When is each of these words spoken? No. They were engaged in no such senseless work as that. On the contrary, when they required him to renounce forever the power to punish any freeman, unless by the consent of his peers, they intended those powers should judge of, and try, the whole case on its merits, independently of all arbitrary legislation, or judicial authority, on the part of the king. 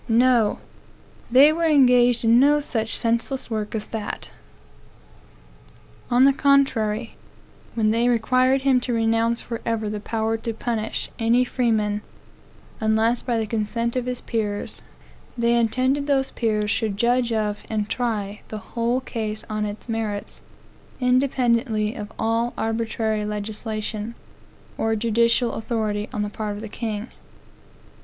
No. 0.09 0.57
They 1.29 1.53
were 1.53 1.67
engaged 1.67 2.25
in 2.25 2.39
no 2.39 2.59
such 2.59 2.97
senseless 2.97 3.51
work 3.51 3.75
as 3.75 3.85
that. 3.89 4.31
On 6.09 6.25
the 6.25 6.33
contrary, 6.33 7.13
when 7.75 7.91
they 7.91 8.09
required 8.09 8.61
him 8.63 8.81
to 8.81 8.93
renounce 8.93 9.41
forever 9.41 9.91
the 9.91 9.99
power 9.99 10.37
to 10.37 10.53
punish 10.55 11.11
any 11.19 11.43
freeman, 11.45 12.01
unless 12.79 13.21
by 13.21 13.37
the 13.37 13.45
consent 13.45 13.95
of 13.95 14.07
his 14.07 14.21
peers, 14.21 14.81
they 15.37 15.53
intended 15.55 16.07
those 16.07 16.31
powers 16.31 16.71
should 16.71 16.97
judge 16.97 17.31
of, 17.31 17.61
and 17.69 17.87
try, 17.87 18.41
the 18.47 18.57
whole 18.73 19.01
case 19.01 19.43
on 19.51 19.67
its 19.67 19.87
merits, 19.87 20.41
independently 20.99 21.93
of 21.93 22.11
all 22.17 22.55
arbitrary 22.57 23.23
legislation, 23.23 24.15
or 24.79 24.95
judicial 24.95 25.53
authority, 25.53 26.09
on 26.11 26.23
the 26.23 26.29
part 26.31 26.55
of 26.55 26.61
the 26.61 26.67
king. 26.69 27.09